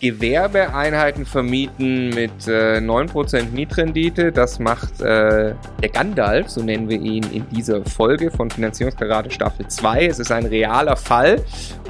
[0.00, 4.30] Gewerbeeinheiten vermieten mit äh, 9% Mietrendite.
[4.30, 9.66] Das macht äh, der Gandalf, so nennen wir ihn in dieser Folge von Finanzierungskarate Staffel
[9.66, 10.06] 2.
[10.06, 11.44] Es ist ein realer Fall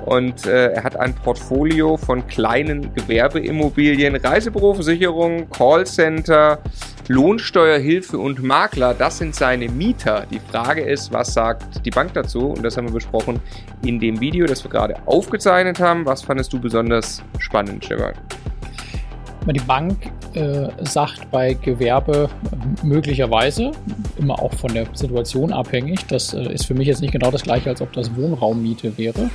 [0.06, 6.60] und äh, er hat ein Portfolio von kleinen Gewerbeimmobilien, Reisebüroversicherung, Callcenter,
[7.08, 8.94] Lohnsteuerhilfe und Makler.
[8.94, 10.26] Das sind seine Mieter.
[10.30, 12.50] Die Frage ist, was sagt die Bank dazu?
[12.50, 13.40] Und das haben wir besprochen
[13.82, 16.04] in dem Video, das wir gerade aufgezeichnet haben.
[16.06, 17.97] Was fandest du besonders spannend, Stefan?
[17.98, 18.47] about.
[19.52, 23.72] Die Bank äh, sagt bei Gewerbe äh, möglicherweise,
[24.18, 27.42] immer auch von der Situation abhängig, das äh, ist für mich jetzt nicht genau das
[27.42, 29.30] gleiche, als ob das Wohnraummiete wäre.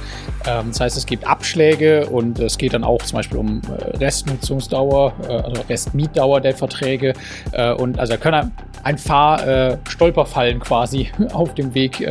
[0.45, 3.98] Ähm, das heißt, es gibt Abschläge und es geht dann auch zum Beispiel um äh,
[3.98, 7.13] Restnutzungsdauer, äh, also Restmietdauer der Verträge
[7.52, 8.52] äh, und also da können
[8.84, 12.05] ein paar Stolperfallen quasi auf dem Weg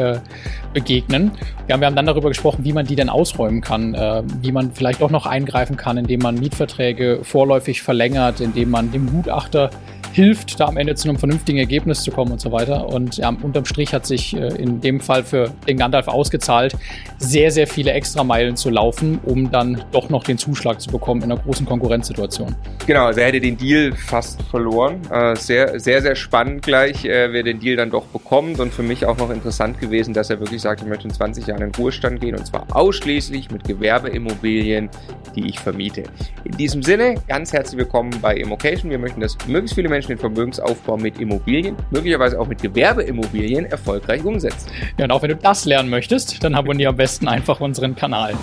[0.72, 1.32] begegnen.
[1.68, 3.92] Ja, wir haben dann darüber gesprochen, wie man die denn ausräumen kann,
[4.40, 9.06] wie man vielleicht auch noch eingreifen kann, indem man Mietverträge vorläufig verlängert, indem man dem
[9.06, 9.68] Gutachter
[10.12, 12.88] hilft, da am Ende zu einem vernünftigen Ergebnis zu kommen und so weiter.
[12.88, 16.76] Und ja, unterm Strich hat sich äh, in dem Fall für den Gandalf ausgezahlt,
[17.18, 21.32] sehr, sehr viele Extrameilen zu laufen, um dann doch noch den Zuschlag zu bekommen in
[21.32, 22.54] einer großen Konkurrenzsituation.
[22.86, 25.00] Genau, also er hätte den Deal fast verloren.
[25.10, 28.60] Äh, sehr, sehr, sehr spannend gleich, äh, wer den Deal dann doch bekommt.
[28.60, 31.46] Und für mich auch noch interessant gewesen, dass er wirklich sagt, ich möchte in 20
[31.46, 34.90] Jahren in Ruhestand gehen und zwar ausschließlich mit Gewerbeimmobilien,
[35.34, 36.04] die ich vermiete.
[36.44, 38.90] In diesem Sinne, ganz herzlich willkommen bei Immocation.
[38.90, 43.66] Wir möchten, dass möglichst viele Menschen Menschen den Vermögensaufbau mit Immobilien, möglicherweise auch mit Gewerbeimmobilien
[43.66, 44.68] erfolgreich umsetzen.
[44.98, 48.34] Ja, und auch wenn du das lernen möchtest, dann abonniere am besten einfach unseren Kanal.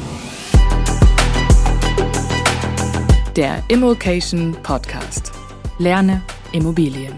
[3.36, 5.31] Der Immokation Podcast.
[5.80, 6.21] Lerne
[6.53, 7.14] Immobilien.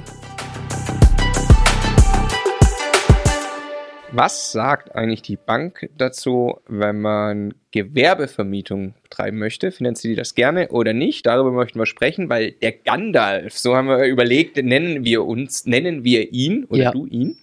[4.13, 9.71] Was sagt eigentlich die Bank dazu, wenn man Gewerbevermietung betreiben möchte?
[9.71, 11.25] Finanziert die das gerne oder nicht?
[11.25, 16.03] Darüber möchten wir sprechen, weil der Gandalf, so haben wir überlegt, nennen wir uns, nennen
[16.03, 16.91] wir ihn oder ja.
[16.91, 17.37] du ihn,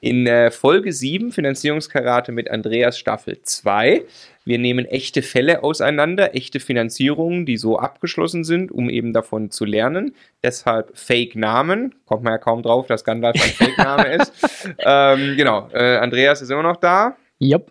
[0.00, 4.04] in äh, Folge 7 Finanzierungskarate mit Andreas Staffel 2
[4.48, 9.66] wir nehmen echte Fälle auseinander, echte Finanzierungen, die so abgeschlossen sind, um eben davon zu
[9.66, 10.14] lernen.
[10.42, 11.94] Deshalb Fake-Namen.
[12.06, 14.32] Kommt man ja kaum drauf, dass Gandalf ein Fake-Name ist.
[14.78, 17.18] Ähm, genau, äh, Andreas ist immer noch da.
[17.42, 17.70] Yep.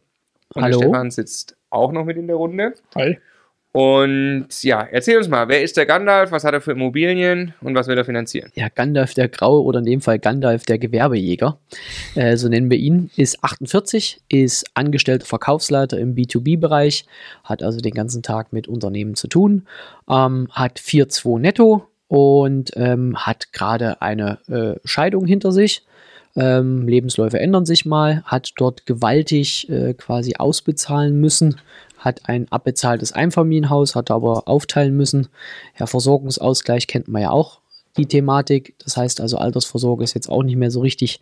[0.53, 0.77] Und Hallo.
[0.77, 2.75] Stefan sitzt auch noch mit in der Runde.
[2.93, 3.17] Hi.
[3.73, 7.75] Und ja, erzähl uns mal, wer ist der Gandalf, was hat er für Immobilien und
[7.75, 8.50] was will er finanzieren?
[8.55, 11.59] Ja, Gandalf der Graue oder in dem Fall Gandalf der Gewerbejäger,
[12.16, 17.05] äh, so nennen wir ihn, ist 48, ist angestellter Verkaufsleiter im B2B-Bereich,
[17.44, 19.67] hat also den ganzen Tag mit Unternehmen zu tun,
[20.09, 25.84] ähm, hat 4,2 netto und ähm, hat gerade eine äh, Scheidung hinter sich.
[26.35, 31.59] Ähm, Lebensläufe ändern sich mal, hat dort gewaltig äh, quasi ausbezahlen müssen
[31.97, 35.28] hat ein abbezahltes Einfamilienhaus, hat aber aufteilen müssen.
[35.80, 37.59] Ja, Versorgungsausgleich kennt man ja auch
[37.97, 38.75] die Thematik.
[38.84, 41.19] Das heißt also, Altersvorsorge ist jetzt auch nicht mehr so richtig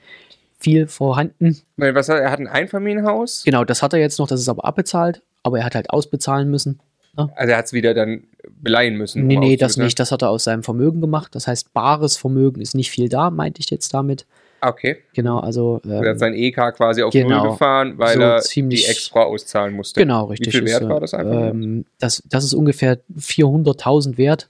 [0.59, 1.62] viel vorhanden.
[1.78, 3.44] Was hat, er hat ein Einfamilienhaus?
[3.44, 6.50] Genau, das hat er jetzt noch, das ist aber abbezahlt, aber er hat halt ausbezahlen
[6.50, 6.80] müssen.
[7.18, 7.30] Ne?
[7.36, 8.24] Also er hat es wieder dann
[8.62, 9.28] beleihen müssen.
[9.28, 10.00] Nee, um nee, das nicht.
[10.00, 11.36] Das hat er aus seinem Vermögen gemacht.
[11.36, 14.25] Das heißt, bares Vermögen ist nicht viel da, meinte ich jetzt damit.
[14.61, 14.97] Okay.
[15.13, 15.81] Genau, also.
[15.85, 18.91] Ähm, er hat sein EK quasi auf genau, Null gefahren, weil so er ziemlich, die
[18.91, 19.99] extra auszahlen musste.
[19.99, 20.47] Genau, richtig.
[20.47, 21.49] Wie viel wert ist, war das einfach?
[21.49, 24.49] Ähm, das, das ist ungefähr 400.000 wert,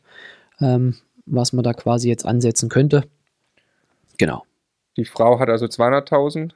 [0.61, 0.95] ähm,
[1.25, 3.03] was man da quasi jetzt ansetzen könnte.
[4.17, 4.43] Genau.
[4.97, 6.51] Die Frau hat also 200.000?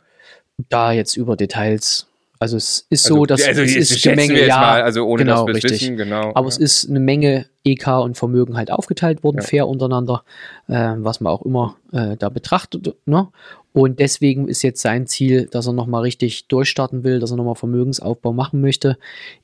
[0.69, 2.08] Da jetzt über Details
[2.41, 5.25] also es ist also, so, dass also es ist eine Menge, ja, mal, also ohne
[5.25, 5.81] genau, dass richtig.
[5.81, 6.31] wissen, genau.
[6.35, 6.47] Aber ja.
[6.47, 9.44] es ist eine Menge EK und Vermögen halt aufgeteilt worden, ja.
[9.44, 10.23] fair untereinander,
[10.69, 12.95] äh, was man auch immer äh, da betrachtet.
[13.05, 13.27] Ne?
[13.73, 17.55] Und deswegen ist jetzt sein Ziel, dass er nochmal richtig durchstarten will, dass er nochmal
[17.55, 18.97] Vermögensaufbau machen möchte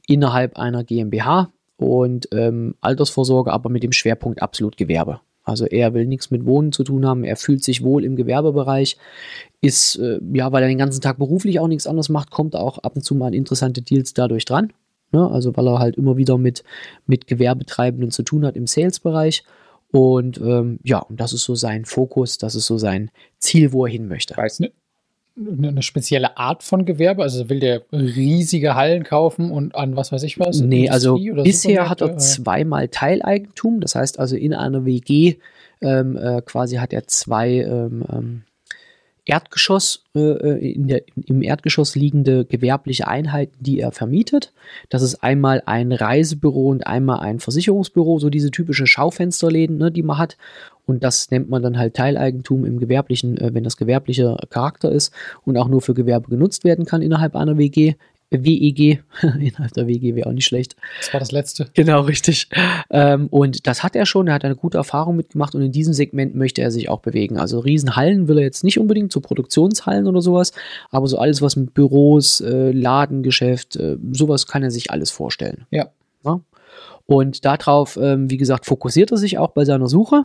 [0.07, 5.19] innerhalb einer GmbH und ähm, Altersvorsorge, aber mit dem Schwerpunkt absolut Gewerbe.
[5.45, 8.97] Also er will nichts mit Wohnen zu tun haben, er fühlt sich wohl im Gewerbebereich,
[9.61, 12.79] ist, äh, ja, weil er den ganzen Tag beruflich auch nichts anderes macht, kommt auch
[12.79, 14.73] ab und zu mal interessante Deals dadurch dran.
[15.11, 15.29] Ne?
[15.29, 16.63] Also weil er halt immer wieder mit,
[17.05, 19.43] mit Gewerbetreibenden zu tun hat im Sales-Bereich.
[19.91, 23.85] Und ähm, ja, und das ist so sein Fokus, das ist so sein Ziel, wo
[23.85, 24.35] er hin möchte.
[24.35, 24.71] Weißt du,
[25.37, 27.23] eine spezielle Art von Gewerbe?
[27.23, 30.61] Also will der riesige Hallen kaufen und an was weiß ich was?
[30.61, 33.81] Nee, also bisher hat er zweimal Teileigentum.
[33.81, 35.35] Das heißt also in einer WG
[35.81, 38.43] ähm, äh, quasi hat er zwei ähm, ähm
[39.25, 44.53] Erdgeschoss, äh, äh, in der, im Erdgeschoss liegende gewerbliche Einheiten, die er vermietet.
[44.89, 50.03] Das ist einmal ein Reisebüro und einmal ein Versicherungsbüro, so diese typischen Schaufensterläden, ne, die
[50.03, 50.37] man hat.
[50.85, 55.11] Und das nennt man dann halt Teileigentum im gewerblichen, äh, wenn das gewerblicher Charakter ist
[55.43, 57.95] und auch nur für Gewerbe genutzt werden kann innerhalb einer WG.
[58.43, 60.75] WEG, innerhalb der WG wäre auch nicht schlecht.
[60.99, 61.69] Das war das letzte.
[61.73, 62.49] Genau, richtig.
[62.89, 65.93] Ähm, und das hat er schon, er hat eine gute Erfahrung mitgemacht und in diesem
[65.93, 67.37] Segment möchte er sich auch bewegen.
[67.37, 70.51] Also Riesenhallen will er jetzt nicht unbedingt, so Produktionshallen oder sowas,
[70.89, 75.65] aber so alles, was mit Büros, äh, Ladengeschäft, äh, sowas kann er sich alles vorstellen.
[75.71, 75.89] Ja.
[76.23, 76.41] ja?
[77.07, 80.23] Und darauf, ähm, wie gesagt, fokussiert er sich auch bei seiner Suche.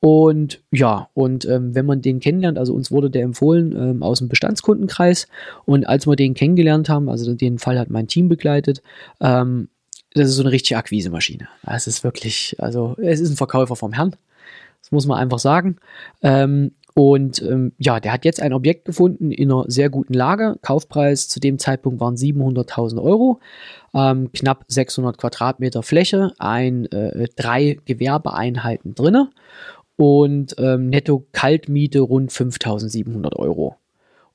[0.00, 4.18] Und ja, und ähm, wenn man den kennenlernt, also uns wurde der empfohlen ähm, aus
[4.18, 5.28] dem Bestandskundenkreis.
[5.64, 8.82] Und als wir den kennengelernt haben, also den Fall hat mein Team begleitet,
[9.20, 9.68] ähm,
[10.14, 11.48] das ist so eine richtige Akquisemaschine.
[11.66, 14.16] Es ist wirklich, also es ist ein Verkäufer vom Herrn.
[14.82, 15.76] Das muss man einfach sagen.
[16.22, 20.56] Ähm, und ähm, ja, der hat jetzt ein Objekt gefunden in einer sehr guten Lage.
[20.62, 23.38] Kaufpreis zu dem Zeitpunkt waren 700.000 Euro,
[23.92, 29.28] ähm, knapp 600 Quadratmeter Fläche, ein, äh, drei Gewerbeeinheiten drinne
[29.96, 33.76] und ähm, netto Kaltmiete rund 5.700 Euro.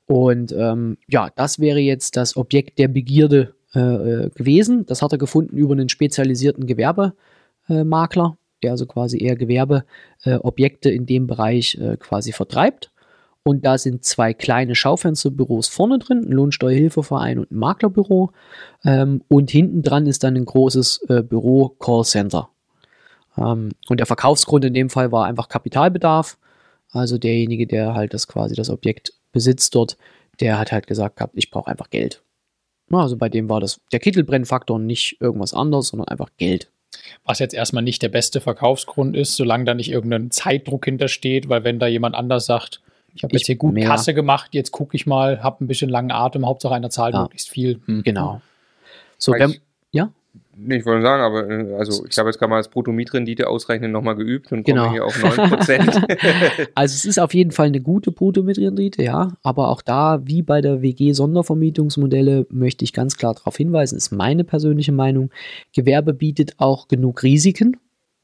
[0.06, 4.86] Und ähm, ja, das wäre jetzt das Objekt der Begierde äh, äh gewesen.
[4.86, 11.06] Das hat er gefunden über einen spezialisierten Gewerbemakler der also quasi eher Gewerbeobjekte äh, in
[11.06, 12.90] dem Bereich äh, quasi vertreibt.
[13.44, 18.30] Und da sind zwei kleine Schaufensterbüros vorne drin, ein Lohnsteuerhilfeverein und ein Maklerbüro.
[18.84, 22.50] Ähm, und hinten dran ist dann ein großes äh, Büro Callcenter.
[23.36, 26.38] Ähm, und der Verkaufsgrund in dem Fall war einfach Kapitalbedarf.
[26.92, 29.96] Also derjenige, der halt das quasi das Objekt besitzt dort,
[30.40, 32.22] der hat halt gesagt gehabt, ich brauche einfach Geld.
[32.90, 36.71] Also bei dem war das der Kittelbrennfaktor nicht irgendwas anderes, sondern einfach Geld.
[37.24, 41.64] Was jetzt erstmal nicht der beste Verkaufsgrund ist, solange da nicht irgendein Zeitdruck hintersteht, weil
[41.64, 42.80] wenn da jemand anders sagt,
[43.14, 43.88] ich habe jetzt hier gut mehr.
[43.88, 47.22] Kasse gemacht, jetzt gucke ich mal, habe ein bisschen langen Atem, Hauptsache einer zahlt ja.
[47.22, 47.80] möglichst viel.
[47.86, 48.02] Hm.
[48.02, 48.40] Genau.
[49.18, 49.56] So, wenn,
[49.90, 50.10] ja?
[50.54, 54.16] Ich wollte sagen, aber äh, also ich habe jetzt gerade mal das Bruttomietrendite ausrechnen nochmal
[54.16, 54.84] geübt und genau.
[54.84, 56.68] komme hier auf 9%.
[56.74, 60.60] also es ist auf jeden Fall eine gute Bruttomietrendite, ja, aber auch da, wie bei
[60.60, 65.30] der WG-Sondervermietungsmodelle, möchte ich ganz klar darauf hinweisen, ist meine persönliche Meinung,
[65.74, 67.78] Gewerbe bietet auch genug Risiken,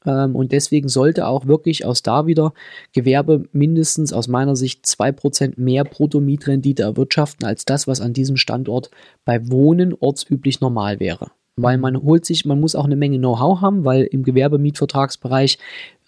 [0.05, 2.53] ähm, und deswegen sollte auch wirklich aus da wieder
[2.93, 8.91] Gewerbe mindestens aus meiner Sicht 2% mehr Bruttomietrendite erwirtschaften als das, was an diesem Standort
[9.25, 13.61] bei Wohnen ortsüblich normal wäre weil man holt sich, man muss auch eine Menge Know-how
[13.61, 15.57] haben, weil im Gewerbemietvertragsbereich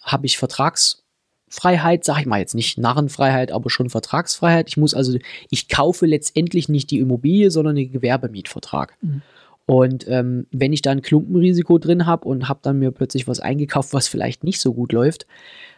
[0.02, 4.68] habe ich Vertragsfreiheit, sage ich mal jetzt nicht Narrenfreiheit, aber schon Vertragsfreiheit.
[4.68, 5.16] Ich muss also,
[5.50, 8.96] ich kaufe letztendlich nicht die Immobilie, sondern den Gewerbemietvertrag.
[9.00, 9.22] Mhm.
[9.66, 13.40] Und ähm, wenn ich da ein Klumpenrisiko drin habe und habe dann mir plötzlich was
[13.40, 15.26] eingekauft, was vielleicht nicht so gut läuft,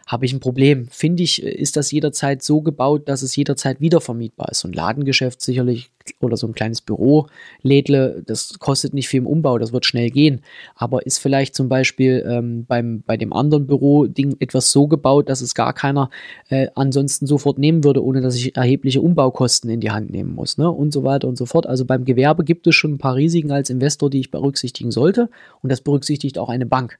[0.05, 0.87] habe ich ein Problem.
[0.89, 4.59] Finde ich, ist das jederzeit so gebaut, dass es jederzeit wieder vermietbar ist.
[4.59, 7.27] So ein Ladengeschäft sicherlich oder so ein kleines Büro,
[7.63, 10.41] Lädle, das kostet nicht viel im Umbau, das wird schnell gehen.
[10.75, 15.41] Aber ist vielleicht zum Beispiel ähm, beim, bei dem anderen Büro-Ding etwas so gebaut, dass
[15.41, 16.11] es gar keiner
[16.49, 20.59] äh, ansonsten sofort nehmen würde, ohne dass ich erhebliche Umbaukosten in die Hand nehmen muss,
[20.59, 20.69] ne?
[20.69, 21.65] Und so weiter und so fort.
[21.65, 25.29] Also beim Gewerbe gibt es schon ein paar Risiken als Investor, die ich berücksichtigen sollte.
[25.63, 26.99] Und das berücksichtigt auch eine Bank.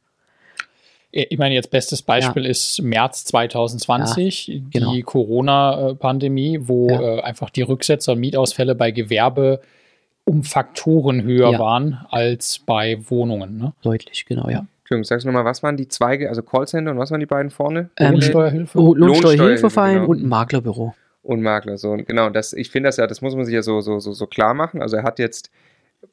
[1.17, 2.49] Ich meine, jetzt bestes Beispiel ja.
[2.49, 4.93] ist März 2020, ja, genau.
[4.93, 7.01] die Corona-Pandemie, wo ja.
[7.01, 9.61] äh, einfach die Rücksetzer und Mietausfälle bei Gewerbe
[10.25, 13.57] um Faktoren höher waren als bei Wohnungen.
[13.57, 13.73] Ne?
[13.81, 14.65] Deutlich, genau, ja.
[14.81, 17.49] Entschuldigung, sagst du nochmal, was waren die Zweige, also Callcenter und was waren die beiden
[17.49, 17.89] vorne?
[17.97, 18.77] Ähm, Lohnsteuerhilfe.
[18.77, 20.07] Lohnsteuerhilfeverein genau.
[20.07, 20.95] und ein Maklerbüro.
[21.23, 22.29] Und Makler, so, genau.
[22.29, 24.53] Das, ich finde das ja, das muss man sich ja so, so, so, so klar
[24.53, 24.81] machen.
[24.81, 25.49] Also er hat jetzt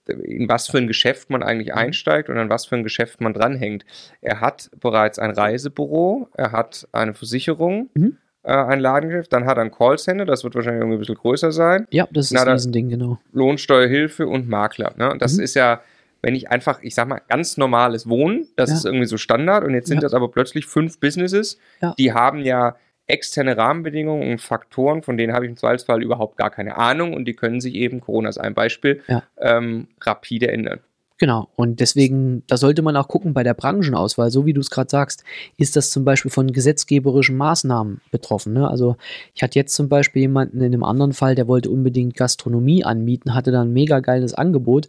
[0.07, 1.79] in was für ein Geschäft man eigentlich mhm.
[1.79, 3.85] einsteigt und an was für ein Geschäft man dranhängt.
[4.21, 8.17] Er hat bereits ein Reisebüro, er hat eine Versicherung, mhm.
[8.43, 11.53] äh, ein Ladengeschäft, dann hat er ein Callcenter, das wird wahrscheinlich irgendwie ein bisschen größer
[11.53, 11.87] sein.
[11.91, 13.19] Ja, das ist ein Ding, genau.
[13.33, 14.95] Lohnsteuerhilfe und Makler.
[14.97, 15.15] Ne?
[15.19, 15.45] Das mhm.
[15.45, 15.81] ist ja,
[16.23, 18.77] wenn ich einfach, ich sag mal, ganz normales Wohnen, das ja.
[18.77, 20.03] ist irgendwie so Standard und jetzt sind ja.
[20.03, 21.95] das aber plötzlich fünf Businesses, ja.
[21.99, 26.51] die haben ja externe Rahmenbedingungen und Faktoren, von denen habe ich im Zweifelsfall überhaupt gar
[26.51, 29.23] keine Ahnung und die können sich eben, Corona ist ein Beispiel, ja.
[29.39, 30.81] ähm, rapide ändern.
[31.23, 34.71] Genau, und deswegen, da sollte man auch gucken bei der Branchenauswahl, so wie du es
[34.71, 35.23] gerade sagst,
[35.57, 38.55] ist das zum Beispiel von gesetzgeberischen Maßnahmen betroffen.
[38.55, 38.69] Ne?
[38.69, 38.97] Also
[39.33, 43.35] ich hatte jetzt zum Beispiel jemanden in einem anderen Fall, der wollte unbedingt Gastronomie anmieten,
[43.35, 44.89] hatte dann ein mega geiles Angebot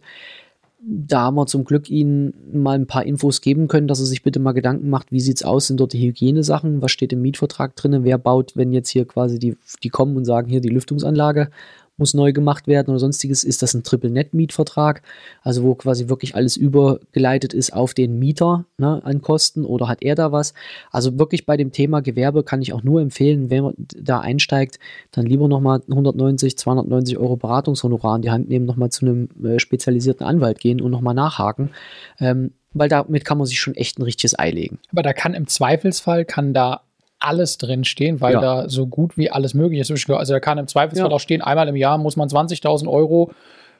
[0.86, 4.22] da haben wir zum Glück Ihnen mal ein paar Infos geben können, dass er sich
[4.22, 7.22] bitte mal Gedanken macht, wie sieht es aus, sind dort die Hygienesachen, was steht im
[7.22, 10.68] Mietvertrag drin, wer baut, wenn jetzt hier quasi die, die kommen und sagen, hier die
[10.68, 11.48] Lüftungsanlage
[11.96, 15.02] muss neu gemacht werden oder sonstiges, ist das ein Triple-Net-Mietvertrag,
[15.42, 20.02] also wo quasi wirklich alles übergeleitet ist auf den Mieter ne, an Kosten oder hat
[20.02, 20.54] er da was?
[20.90, 24.78] Also wirklich bei dem Thema Gewerbe kann ich auch nur empfehlen, wenn man da einsteigt,
[25.12, 29.58] dann lieber nochmal 190, 290 Euro Beratungshonorar in die Hand nehmen, nochmal zu einem äh,
[29.58, 31.70] spezialisierten Anwalt gehen und nochmal nachhaken.
[32.18, 34.78] Ähm, weil damit kann man sich schon echt ein richtiges Ei legen.
[34.90, 36.82] Aber da kann im Zweifelsfall, kann da
[37.24, 38.40] alles drinstehen, weil ja.
[38.40, 39.90] da so gut wie alles möglich ist.
[39.90, 41.14] Also da kann im Zweifelsfall ja.
[41.14, 43.32] auch stehen, einmal im Jahr muss man 20.000 Euro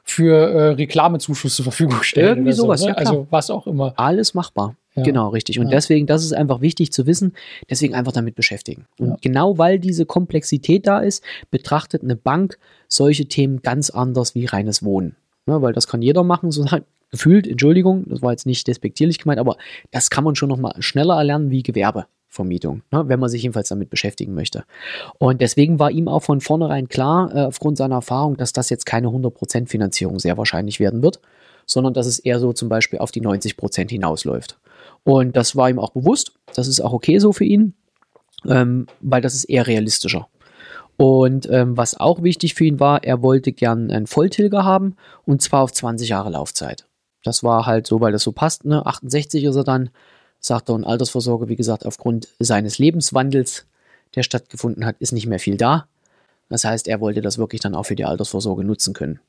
[0.03, 2.27] für äh, Reklamezuschuss zur Verfügung stellen.
[2.27, 2.87] Irgendwie oder so, sowas, ne?
[2.89, 3.07] ja, klar.
[3.07, 3.93] Also was auch immer.
[3.97, 4.75] Alles machbar.
[4.95, 5.03] Ja.
[5.03, 5.59] Genau, richtig.
[5.59, 5.71] Und Ja.
[5.71, 7.33] deswegen, das ist einfach wichtig zu wissen,
[7.69, 8.85] deswegen einfach damit beschäftigen.
[8.99, 9.17] Und Ja.
[9.21, 14.83] genau weil diese Komplexität da ist, betrachtet eine Bank solche Themen ganz anders wie reines
[14.83, 15.15] Wohnen.
[15.47, 16.65] Ne, weil das kann jeder machen, so
[17.11, 19.57] gefühlt, Entschuldigung, das war jetzt nicht despektierlich gemeint, aber
[19.91, 21.61] das kann man schon noch mal schneller erlernen wie
[22.35, 24.65] Gewerbevermietung, ne, wenn man sich jedenfalls damit beschäftigen möchte.
[25.17, 28.85] Und deswegen war ihm auch von vornherein klar, äh, aufgrund seiner Erfahrung, dass das jetzt
[28.85, 31.19] keine 100% Finanzierung sehr wahrscheinlich werden wird,
[31.65, 34.57] sondern dass es eher so zum Beispiel auf die 90% hinausläuft.
[35.03, 36.33] Und das war ihm auch bewusst.
[36.53, 37.73] Das ist auch okay so für ihn,
[38.47, 40.27] ähm, weil das ist eher realistischer.
[40.97, 45.41] Und ähm, was auch wichtig für ihn war, er wollte gern einen Volltilger haben und
[45.41, 46.87] zwar auf 20 Jahre Laufzeit.
[47.23, 48.65] Das war halt so, weil das so passt.
[48.65, 48.85] Ne?
[48.85, 49.89] 68 ist er dann,
[50.45, 53.65] sagt er, und Altersvorsorge, wie gesagt, aufgrund seines Lebenswandels,
[54.15, 55.87] der stattgefunden hat, ist nicht mehr viel da.
[56.49, 59.19] Das heißt, er wollte das wirklich dann auch für die Altersvorsorge nutzen können.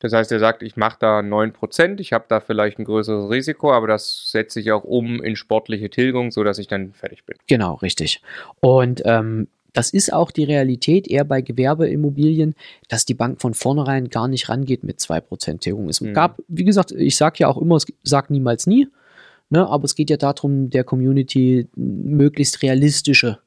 [0.00, 3.72] Das heißt, er sagt, ich mache da 9%, ich habe da vielleicht ein größeres Risiko,
[3.72, 7.36] aber das setze ich auch um in sportliche Tilgung, sodass ich dann fertig bin.
[7.46, 8.20] Genau, richtig.
[8.60, 12.54] Und ähm, das ist auch die Realität eher bei Gewerbeimmobilien,
[12.88, 15.88] dass die Bank von vornherein gar nicht rangeht mit 2% Tilgung.
[15.88, 16.12] Es Mhm.
[16.12, 18.88] gab, wie gesagt, ich sage ja auch immer, es sagt niemals nie,
[19.50, 23.38] ne, aber es geht ja darum, der Community möglichst realistische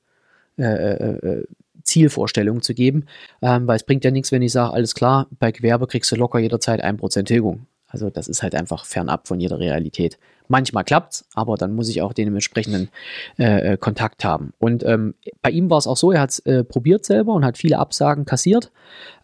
[0.57, 1.47] äh, äh, äh,
[1.83, 3.05] Zielvorstellungen zu geben,
[3.41, 6.15] ähm, weil es bringt ja nichts, wenn ich sage, alles klar, bei Gewerbe kriegst du
[6.15, 7.65] locker jederzeit 1% Tilgung.
[7.89, 10.19] Also das ist halt einfach fernab von jeder Realität.
[10.47, 12.89] Manchmal klappt's, aber dann muss ich auch den entsprechenden
[13.37, 14.53] äh, äh, Kontakt haben.
[14.59, 17.45] Und ähm, bei ihm war es auch so, er hat es äh, probiert selber und
[17.45, 18.71] hat viele Absagen kassiert.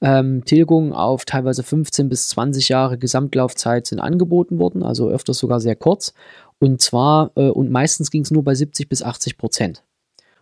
[0.01, 5.59] Ähm, Tilgungen auf teilweise 15 bis 20 Jahre Gesamtlaufzeit sind angeboten worden, also öfters sogar
[5.59, 6.13] sehr kurz.
[6.59, 9.83] Und zwar, äh, und meistens ging es nur bei 70 bis 80 Prozent.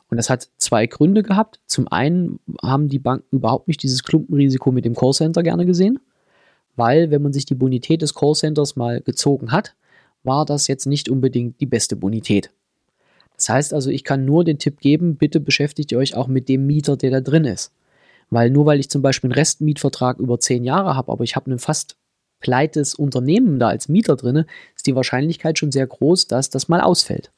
[0.09, 1.59] Und das hat zwei Gründe gehabt.
[1.65, 5.99] Zum einen haben die Banken überhaupt nicht dieses Klumpenrisiko mit dem Callcenter gerne gesehen,
[6.75, 9.75] weil wenn man sich die Bonität des Callcenters mal gezogen hat,
[10.23, 12.51] war das jetzt nicht unbedingt die beste Bonität.
[13.35, 16.47] Das heißt also, ich kann nur den Tipp geben, bitte beschäftigt ihr euch auch mit
[16.47, 17.73] dem Mieter, der da drin ist.
[18.29, 21.51] Weil nur weil ich zum Beispiel einen Restmietvertrag über zehn Jahre habe, aber ich habe
[21.51, 21.97] ein fast
[22.43, 24.45] pleites Unternehmen da als Mieter drin,
[24.75, 27.31] ist die Wahrscheinlichkeit schon sehr groß, dass das mal ausfällt.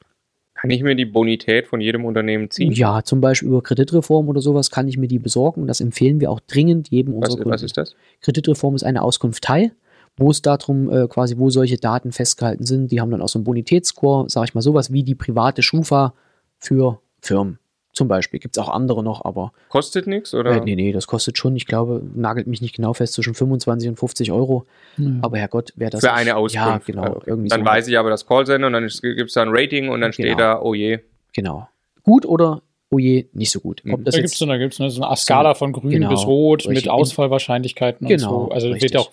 [0.56, 2.72] Kann ich mir die Bonität von jedem Unternehmen ziehen?
[2.72, 6.20] Ja, zum Beispiel über Kreditreform oder sowas kann ich mir die besorgen und das empfehlen
[6.20, 7.54] wir auch dringend jedem Was, unserer Kunden.
[7.54, 7.96] was ist das?
[8.22, 9.72] Kreditreform ist eine Auskunft Teil,
[10.18, 12.92] wo es darum äh, quasi, wo solche Daten festgehalten sind.
[12.92, 16.14] Die haben dann auch so einen Bonitätsscore, sage ich mal sowas wie die private Schufa
[16.58, 17.60] für Firmen.
[17.96, 20.52] Zum Beispiel gibt es auch andere noch, aber Kostet nichts oder?
[20.52, 23.88] äh, nee, nee, das kostet schon, ich glaube, nagelt mich nicht genau fest, zwischen 25
[23.90, 24.66] und 50 Euro.
[24.98, 25.12] Ja.
[25.22, 26.56] Aber Herrgott, wer das Für eine Auskunft.
[26.68, 27.16] Ja, genau.
[27.16, 27.24] Okay.
[27.28, 27.66] Irgendwie Dann so.
[27.66, 30.26] weiß ich aber das Callcenter und dann gibt es da ein Rating und dann steht
[30.26, 30.38] Genau.
[30.38, 31.00] da, oh je.
[31.34, 31.70] Genau.
[32.04, 32.62] Gut oder,
[32.96, 33.82] oh je, nicht so gut.
[33.84, 33.94] Mhm.
[33.94, 36.10] Ob das da gibt es so, da gibt's, ne, so eine Skala von grün Genau,
[36.10, 38.52] bis rot mit Ausfallwahrscheinlichkeiten Genau, und so.
[38.52, 38.94] Also richtig.
[38.94, 39.12] wird auch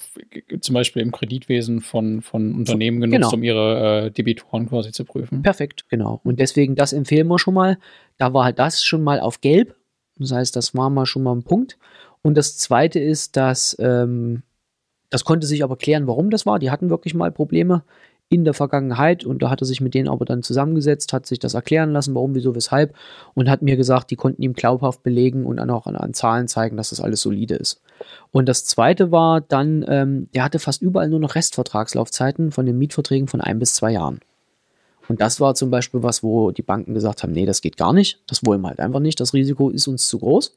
[0.60, 3.34] zum Beispiel im Kreditwesen von, von Unternehmen genutzt, Genau.
[3.34, 5.42] um ihre äh, Debitoren quasi zu prüfen.
[5.42, 6.20] Perfekt, genau.
[6.22, 7.78] Und deswegen, das empfehlen wir schon mal.
[8.18, 9.74] Da war halt das schon mal auf gelb.
[10.18, 11.78] Das heißt, das war mal schon mal ein Punkt.
[12.22, 14.42] Und das zweite ist, dass ähm,
[15.10, 16.58] das konnte sich aber klären, warum das war.
[16.58, 17.82] Die hatten wirklich mal Probleme
[18.32, 21.38] in der Vergangenheit und da hat er sich mit denen aber dann zusammengesetzt, hat sich
[21.38, 22.94] das erklären lassen, warum, wieso, weshalb
[23.34, 26.48] und hat mir gesagt, die konnten ihm glaubhaft belegen und dann auch an, an Zahlen
[26.48, 27.82] zeigen, dass das alles solide ist.
[28.30, 32.78] Und das zweite war dann, ähm, der hatte fast überall nur noch Restvertragslaufzeiten von den
[32.78, 34.20] Mietverträgen von ein bis zwei Jahren.
[35.08, 37.92] Und das war zum Beispiel was, wo die Banken gesagt haben, nee, das geht gar
[37.92, 40.56] nicht, das wollen wir halt einfach nicht, das Risiko ist uns zu groß.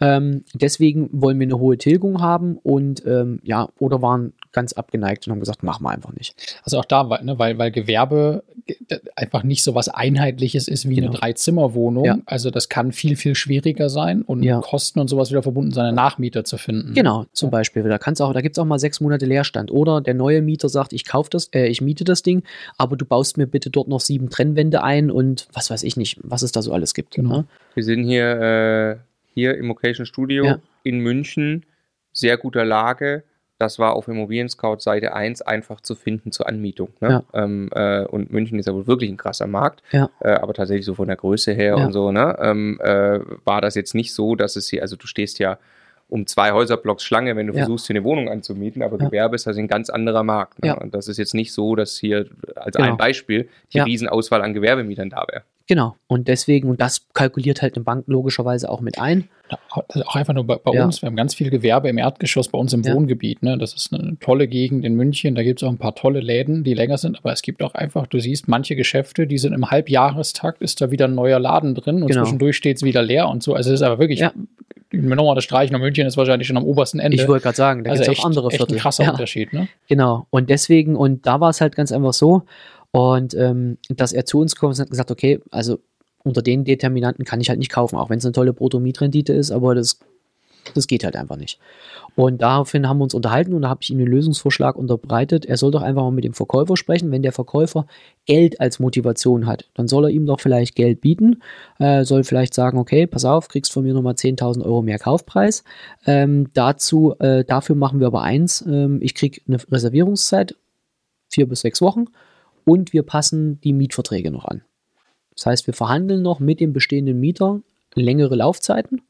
[0.00, 5.26] Ähm, deswegen wollen wir eine hohe Tilgung haben und ähm, ja, oder waren ganz abgeneigt
[5.26, 6.56] und haben gesagt, machen wir einfach nicht.
[6.64, 10.88] Also auch da, weil, ne, weil, weil Gewerbe ge- einfach nicht so was Einheitliches ist
[10.88, 11.08] wie Genau.
[11.08, 12.04] eine Dreizimmerwohnung.
[12.04, 12.18] Ja.
[12.26, 14.60] Also das kann viel, viel schwieriger sein und Ja.
[14.60, 16.94] Kosten und sowas wieder verbunden sein, Nachmieter zu finden.
[16.94, 17.82] Genau, zum Beispiel.
[17.82, 19.70] Da kann's auch, da gibt es auch mal sechs Monate Leerstand.
[19.70, 22.42] Oder der neue Mieter sagt, ich kaufe das, äh, ich miete das Ding,
[22.78, 26.18] aber du baust mir bitte dort noch sieben Trennwände ein und was weiß ich nicht,
[26.22, 27.14] was es da so alles gibt.
[27.16, 27.38] Genau.
[27.38, 27.44] Ne?
[27.74, 28.96] Wir sind hier, äh,
[29.38, 30.58] hier im Location Studio Ja.
[30.82, 31.64] in München,
[32.12, 33.22] sehr guter Lage.
[33.60, 36.90] Das war auf Immobilien Scout Seite 1 einfach zu finden zur Anmietung.
[37.00, 37.24] Ne?
[37.32, 37.42] Ja.
[37.44, 40.10] Ähm, äh, und München ist ja wohl wirklich ein krasser Markt, Ja.
[40.20, 42.36] äh, aber tatsächlich so von der Größe her und so, ne?
[42.40, 45.58] ähm, äh, war das jetzt nicht so, dass es hier, also du stehst ja
[46.08, 47.58] um zwei Häuserblocks Schlange, wenn du Ja.
[47.60, 49.06] versuchst, hier eine Wohnung anzumieten, aber Ja.
[49.06, 50.62] Gewerbe ist also ein ganz anderer Markt.
[50.62, 50.68] Ne?
[50.68, 50.74] Ja.
[50.78, 52.26] Und das ist jetzt nicht so, dass hier
[52.56, 52.88] als Genau.
[52.88, 53.80] ein Beispiel die.
[53.80, 55.42] Riesenauswahl an Gewerbemietern da wäre.
[55.68, 55.96] Genau.
[56.06, 59.28] Und deswegen, und das kalkuliert halt eine Bank logischerweise auch mit ein.
[59.70, 60.84] Also auch einfach nur bei, bei Ja.
[60.86, 62.94] uns, wir haben ganz viel Gewerbe im Erdgeschoss bei uns im Ja.
[62.94, 63.42] Wohngebiet.
[63.42, 63.56] Ne?
[63.58, 65.34] Das ist eine tolle Gegend in München.
[65.34, 67.74] Da gibt es auch ein paar tolle Läden, die länger sind, aber es gibt auch
[67.74, 71.74] einfach, du siehst, manche Geschäfte, die sind im Halbjahrestakt, ist da wieder ein neuer Laden
[71.74, 72.22] drin und Genau.
[72.22, 73.54] zwischendurch steht es wieder leer und so.
[73.54, 74.32] Also es ist aber wirklich Ja.
[74.92, 77.16] nochmal das Streichen und München ist wahrscheinlich schon am obersten Ende.
[77.16, 78.76] Ich wollte gerade sagen, da also gibt es echt, auch andere echt Viertel.
[78.76, 79.10] ein krasser Ja.
[79.10, 79.68] Unterschied, ne?
[79.86, 80.26] Genau.
[80.30, 82.42] Und deswegen, und da war es halt ganz einfach so,
[82.98, 85.78] und ähm, dass er zu uns ist und hat gesagt, okay, also
[86.24, 89.52] unter den Determinanten kann ich halt nicht kaufen, auch wenn es eine tolle Brutto-Mietrendite ist,
[89.52, 90.00] aber das,
[90.74, 91.60] das geht halt einfach nicht.
[92.16, 95.46] Und daraufhin haben wir uns unterhalten und da habe ich ihm den Lösungsvorschlag unterbreitet.
[95.46, 97.12] Er soll doch einfach mal mit dem Verkäufer sprechen.
[97.12, 97.86] Wenn der Verkäufer
[98.26, 101.40] Geld als Motivation hat, dann soll er ihm doch vielleicht Geld bieten,
[101.78, 105.62] äh, soll vielleicht sagen, okay, pass auf, kriegst von mir nochmal 10.000 Euro mehr Kaufpreis.
[106.04, 110.56] Ähm, dazu, äh, dafür machen wir aber eins, ähm, ich kriege eine Reservierungszeit,
[111.28, 112.06] vier bis sechs Wochen,
[112.68, 114.60] und wir passen die Mietverträge noch an.
[115.34, 117.62] Das heißt, wir verhandeln noch mit dem bestehenden Mieter
[117.94, 119.00] längere Laufzeiten.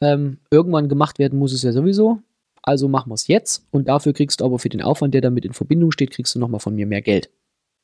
[0.00, 2.20] Ähm, irgendwann gemacht werden muss es ja sowieso.
[2.62, 5.44] Also machen wir es jetzt und dafür kriegst du aber für den Aufwand, der damit
[5.44, 7.28] in Verbindung steht, kriegst du nochmal von mir mehr Geld.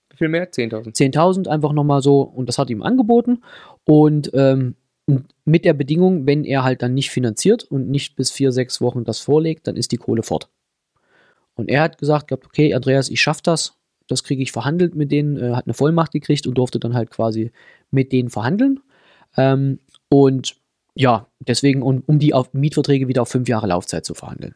[0.09, 0.51] Wie viel mehr?
[0.51, 0.97] 10.000.
[0.97, 3.43] 10.000 einfach nochmal so und das hat ihm angeboten
[3.85, 4.75] und ähm,
[5.45, 9.05] mit der Bedingung, wenn er halt dann nicht finanziert und nicht bis vier, sechs Wochen
[9.05, 10.49] das vorlegt, dann ist die Kohle fort.
[11.57, 13.80] Und er hat gesagt, gehabt, okay, Andreas, ich schaff das,
[14.11, 17.11] das kriege ich verhandelt mit denen, äh, hat eine Vollmacht gekriegt und durfte dann halt
[17.11, 17.53] quasi
[17.91, 18.81] mit denen verhandeln.
[19.37, 20.57] Ähm, und
[20.95, 24.55] ja, deswegen, um, um die auf Mietverträge wieder auf fünf Jahre Laufzeit zu verhandeln.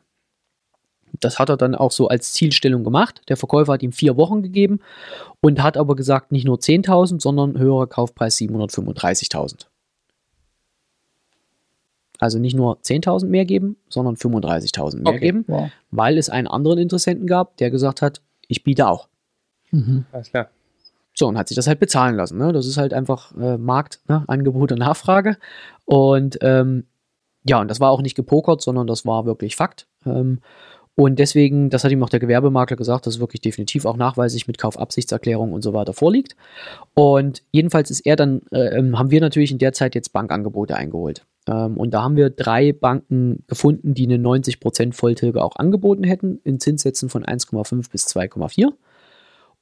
[1.21, 3.23] Das hat er dann auch so als Zielstellung gemacht.
[3.29, 4.81] Der Verkäufer hat ihm vier Wochen gegeben
[5.41, 9.67] und hat aber gesagt, nicht nur 10.000, sondern höherer Kaufpreis 735.000.
[12.19, 15.21] Also nicht nur 10.000 mehr geben, sondern 35.000 mehr Okay.
[15.21, 15.71] geben, Wow.
[15.91, 19.09] weil es einen anderen Interessenten gab, der gesagt hat, ich biete auch.
[19.75, 20.04] Mhm.
[20.12, 20.49] Alles klar.
[21.14, 22.38] So, und hat sich das halt bezahlen lassen.
[22.38, 22.52] Ne?
[22.52, 24.25] Das ist halt einfach äh, Markt, ne?
[24.26, 25.37] Angebot und Nachfrage.
[25.85, 26.85] Und ähm,
[27.45, 29.87] ja, und das war auch nicht gepokert, sondern das war wirklich Fakt.
[30.07, 30.40] Ähm,
[30.97, 34.47] und deswegen, das hat ihm auch der Gewerbemakler gesagt, dass es wirklich definitiv auch nachweislich
[34.47, 36.37] mit Kaufabsichtserklärung und so weiter vorliegt.
[36.95, 40.76] Und jedenfalls ist er dann, äh, ähm, haben wir natürlich in der Zeit jetzt Bankangebote
[40.76, 41.26] eingeholt.
[41.49, 46.40] Ähm, und da haben wir drei Banken gefunden, die eine 90% Volltilge auch angeboten hätten,
[46.45, 48.73] in Zinssätzen von 1,5 bis 2,4.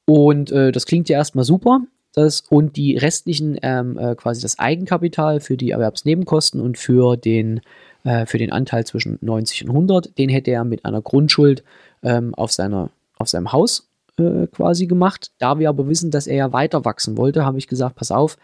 [0.05, 1.81] Und äh, das klingt ja erstmal super.
[2.13, 7.61] Das, und die restlichen, ähm, äh, quasi das Eigenkapital für die Erwerbsnebenkosten und für den,
[8.03, 11.63] äh, für den Anteil zwischen 90 und 100, den hätte er mit einer Grundschuld
[12.03, 13.87] ähm, auf, seiner, auf seinem Haus
[14.17, 15.31] äh, quasi gemacht.
[15.39, 18.37] Da wir aber wissen, dass er ja weiter wachsen wollte, habe ich gesagt, pass auf,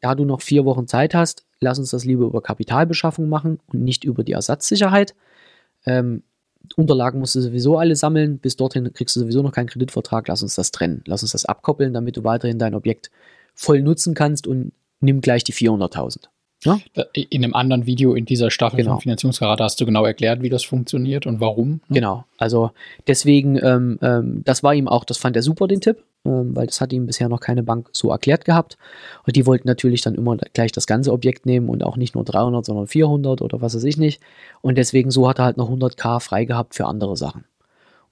[0.00, 3.84] da du noch vier Wochen Zeit hast, lass uns das lieber über Kapitalbeschaffung machen und
[3.84, 5.14] nicht über die Ersatzsicherheit.
[5.86, 6.24] Ähm,
[6.76, 8.38] Unterlagen musst du sowieso alle sammeln.
[8.38, 10.28] Bis dorthin kriegst du sowieso noch keinen Kreditvertrag.
[10.28, 11.02] Lass uns das trennen.
[11.06, 13.10] Lass uns das abkoppeln, damit du weiterhin dein Objekt
[13.54, 16.28] voll nutzen kannst und nimm gleich die 400.000.
[17.12, 18.92] In einem anderen Video in dieser Staffel Genau.
[18.92, 21.80] vom Finanzierungskarate hast du genau erklärt, wie das funktioniert und warum.
[21.88, 21.94] ne?
[21.96, 22.24] Genau.
[22.38, 22.70] Also
[23.06, 26.66] deswegen, ähm, ähm, das war ihm auch, das fand er super, den Tipp, ähm, weil
[26.66, 28.78] das hat ihm bisher noch keine Bank so erklärt gehabt.
[29.26, 32.24] Und die wollten natürlich dann immer gleich das ganze Objekt nehmen und auch nicht nur
[32.24, 34.20] 300, sondern 400 oder was weiß ich nicht.
[34.60, 37.44] Und deswegen so hat er halt noch 100k frei gehabt für andere Sachen.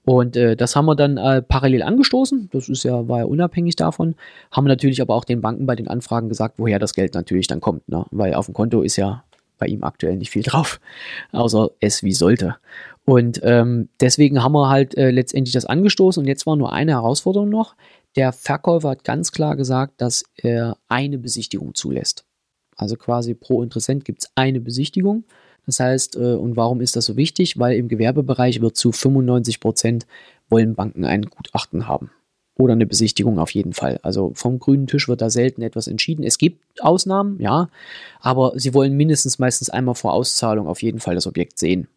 [0.03, 2.49] Und äh, das haben wir dann äh, parallel angestoßen.
[2.51, 4.15] Das ist ja, war ja unabhängig davon.
[4.51, 7.61] Haben natürlich aber auch den Banken bei den Anfragen gesagt, woher das Geld natürlich dann
[7.61, 7.87] kommt.
[7.87, 8.05] Ne?
[8.11, 9.23] Weil auf dem Konto ist ja
[9.59, 10.79] bei ihm aktuell nicht viel drauf,
[11.31, 12.55] außer es wie sollte.
[13.05, 16.21] Und ähm, deswegen haben wir halt äh, letztendlich das angestoßen.
[16.21, 17.75] Und jetzt war nur eine Herausforderung noch.
[18.15, 22.25] Der Verkäufer hat ganz klar gesagt, dass er eine Besichtigung zulässt.
[22.75, 25.25] Also quasi pro Interessent gibt es eine Besichtigung.
[25.65, 27.59] Das heißt, äh, und warum ist das so wichtig?
[27.59, 30.05] Weil im Gewerbebereich wird zu 95 Prozent
[30.49, 32.11] wollen Banken ein Gutachten haben.
[32.55, 33.99] Oder eine Besichtigung auf jeden Fall.
[34.03, 36.23] Also vom grünen Tisch wird da selten etwas entschieden.
[36.23, 37.69] Es gibt Ausnahmen, ja,
[38.19, 41.87] aber sie wollen mindestens meistens einmal vor Auszahlung auf jeden Fall das Objekt sehen.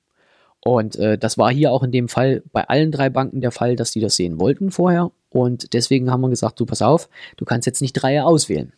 [0.61, 3.77] Und äh, das war hier auch in dem Fall bei allen drei Banken der Fall,
[3.77, 5.11] dass die das sehen wollten vorher.
[5.29, 8.73] Und deswegen haben wir gesagt, du pass auf, du kannst jetzt nicht drei auswählen.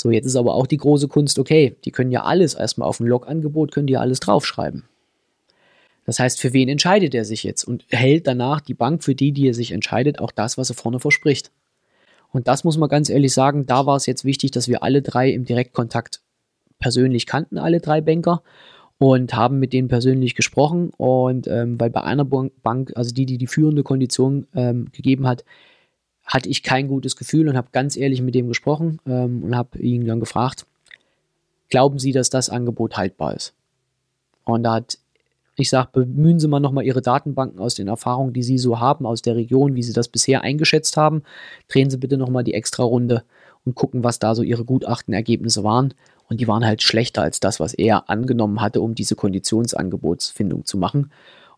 [0.00, 2.96] So, jetzt ist aber auch die große Kunst, okay, die können ja alles erstmal auf
[2.96, 4.84] dem Log-Angebot, können die ja alles draufschreiben.
[6.06, 9.32] Das heißt, für wen entscheidet er sich jetzt und hält danach die Bank, für die,
[9.32, 11.50] die er sich entscheidet, auch das, was er vorne verspricht.
[12.32, 15.02] Und das muss man ganz ehrlich sagen, da war es jetzt wichtig, dass wir alle
[15.02, 16.22] drei im Direktkontakt
[16.78, 18.42] persönlich kannten, alle drei Banker,
[18.96, 20.92] und haben mit denen persönlich gesprochen.
[20.96, 25.26] Und ähm, weil bei einer Ban- Bank, also die, die die führende Kondition ähm, gegeben
[25.26, 25.44] hat,
[26.30, 29.78] hatte ich kein gutes Gefühl und habe ganz ehrlich mit dem gesprochen ähm, und habe
[29.78, 30.64] ihn dann gefragt,
[31.68, 33.52] glauben Sie, dass das Angebot haltbar ist?
[34.44, 34.98] Und da hat,
[35.56, 39.06] ich sage, bemühen Sie mal nochmal Ihre Datenbanken aus den Erfahrungen, die Sie so haben,
[39.06, 41.24] aus der Region, wie Sie das bisher eingeschätzt haben.
[41.66, 43.24] Drehen Sie bitte nochmal die extra Runde
[43.64, 45.94] und gucken, was da so Ihre Gutachtenergebnisse waren.
[46.28, 50.78] Und die waren halt schlechter als das, was er angenommen hatte, um diese Konditionsangebotsfindung zu
[50.78, 51.10] machen.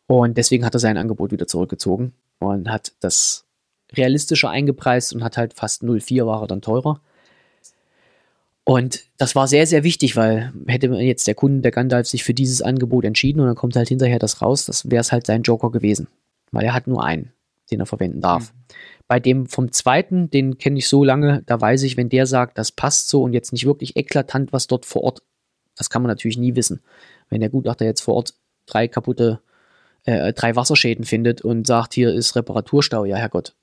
[0.06, 3.44] Und deswegen hat er sein Angebot wieder zurückgezogen und hat das
[3.96, 7.00] realistischer eingepreist und hat halt fast 0,4 war er dann teurer.
[8.64, 12.34] Und das war sehr, sehr wichtig, weil hätte jetzt der Kunde, der Gandalf, sich für
[12.34, 15.42] dieses Angebot entschieden und dann kommt halt hinterher das raus, das wäre es halt sein
[15.42, 16.06] Joker gewesen.
[16.52, 17.32] Weil er hat nur einen,
[17.70, 18.52] den er verwenden darf.
[18.52, 18.56] Mhm.
[19.08, 22.56] Bei dem vom zweiten, den kenne ich so lange, da weiß ich, wenn der sagt,
[22.56, 25.22] das passt so und jetzt nicht wirklich eklatant, was dort vor Ort,
[25.76, 26.82] das kann man natürlich nie wissen.
[27.28, 28.34] Wenn der Gutachter jetzt vor Ort
[28.66, 29.40] drei kaputte,
[30.04, 33.54] äh, drei Wasserschäden findet und sagt, hier ist Reparaturstau, ja Herrgott,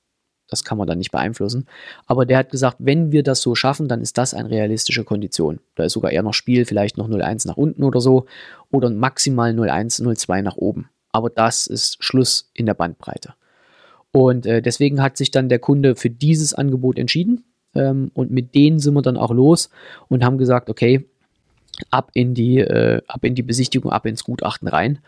[0.49, 1.67] das kann man dann nicht beeinflussen.
[2.05, 5.59] Aber der hat gesagt, wenn wir das so schaffen, dann ist das eine realistische Kondition.
[5.75, 8.25] Da ist sogar eher noch Spiel, vielleicht noch 0,1 nach unten oder so
[8.71, 10.89] oder maximal 0,1, 0,2 nach oben.
[11.12, 13.33] Aber das ist Schluss in der Bandbreite.
[14.12, 17.43] Und äh, deswegen hat sich dann der Kunde für dieses Angebot entschieden.
[17.75, 19.69] Ähm, und mit denen sind wir dann auch los
[20.07, 21.05] und haben gesagt, okay,
[21.91, 24.99] ab in die, äh, ab in die Besichtigung, ab ins Gutachten rein.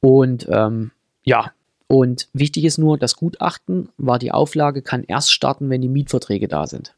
[0.00, 0.92] Und ähm,
[1.24, 1.52] ja,
[1.94, 6.48] und wichtig ist nur, das Gutachten war die Auflage, kann erst starten, wenn die Mietverträge
[6.48, 6.96] da sind.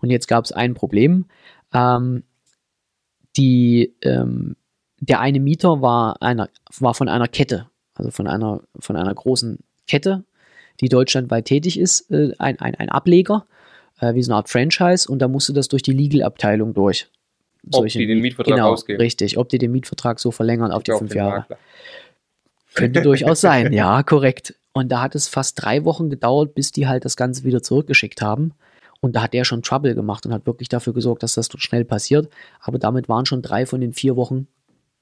[0.00, 1.26] Und jetzt gab es ein Problem.
[1.74, 2.22] Ähm,
[3.36, 4.56] die, ähm,
[5.00, 9.58] der eine Mieter war, einer, war von einer Kette, also von einer, von einer großen
[9.86, 10.24] Kette,
[10.80, 13.44] die deutschlandweit tätig ist, äh, ein, ein, ein Ableger,
[14.00, 17.06] äh, wie so eine Art Franchise, und da musste das durch die Legal-Abteilung durch.
[17.70, 18.98] Ob die den Mietvertrag genau, ausgeben.
[18.98, 21.40] Richtig, ob die den Mietvertrag so verlängern auf die fünf Jahre.
[21.40, 21.58] Makler.
[22.74, 24.54] Könnte durchaus sein, ja, korrekt.
[24.72, 28.22] Und da hat es fast drei Wochen gedauert, bis die halt das Ganze wieder zurückgeschickt
[28.22, 28.52] haben.
[29.00, 31.62] Und da hat der schon Trouble gemacht und hat wirklich dafür gesorgt, dass das dort
[31.62, 32.28] schnell passiert.
[32.60, 34.46] Aber damit waren schon drei von den vier Wochen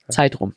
[0.08, 0.54] Zeit rum.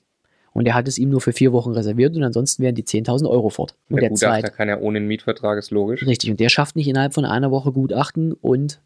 [0.54, 3.30] Und er hat es ihm nur für vier Wochen reserviert und ansonsten wären die 10.000
[3.30, 3.76] Euro fort.
[3.90, 6.06] Und der, der Gutachter Zeit, kann ja ohne einen Mietvertrag, ist logisch.
[6.06, 8.82] Richtig, und der schafft nicht innerhalb von einer Woche Gutachten und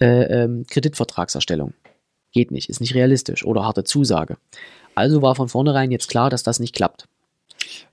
[0.00, 1.74] äh, ähm, Kreditvertragserstellung.
[2.32, 4.36] Geht nicht, ist nicht realistisch oder harte Zusage.
[4.96, 7.06] Also war von vornherein jetzt klar, dass das nicht klappt.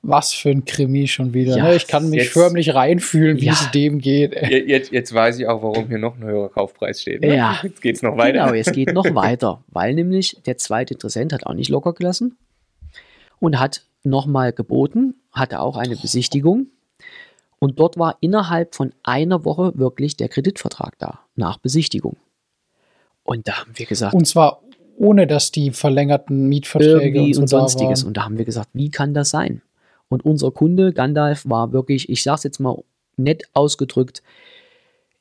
[0.02, 1.58] Was für ein Krimi schon wieder.
[1.58, 1.76] Ja, ne?
[1.76, 3.54] Ich kann mich jetzt, förmlich reinfühlen, wie ja.
[3.54, 4.36] es dem geht.
[4.50, 7.22] Jetzt, jetzt weiß ich auch, warum hier noch ein höherer Kaufpreis steht.
[7.22, 7.36] Ne?
[7.36, 7.60] Ja.
[7.64, 8.46] Jetzt geht es noch weiter.
[8.46, 12.38] Genau, es geht noch weiter, weil nämlich der zweite Interessent hat auch nicht locker gelassen
[13.40, 16.68] und hat nochmal geboten, hatte auch eine Besichtigung.
[17.60, 22.18] Und dort war innerhalb von einer Woche wirklich der Kreditvertrag da, nach Besichtigung.
[23.24, 24.14] Und da haben wir gesagt.
[24.14, 24.62] Und zwar
[25.04, 28.04] ohne dass die verlängerten Mietverträge und, so und sonstiges.
[28.04, 29.62] Und da haben wir gesagt, wie kann das sein?
[30.08, 32.84] Und unser Kunde Gandalf war wirklich, ich sage es jetzt mal
[33.18, 34.24] nett ausgedrückt,